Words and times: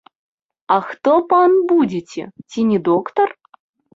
А 0.75 0.77
хто, 0.87 1.13
пан, 1.33 1.51
будзеце, 1.71 2.23
ці 2.49 2.65
не 2.71 2.79
доктар? 2.89 3.27